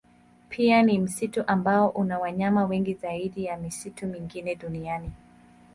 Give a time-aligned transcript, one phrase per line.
[0.49, 5.11] Pia ni msitu ambao una wanyama wengi zaidi ya misitu mingine duniani.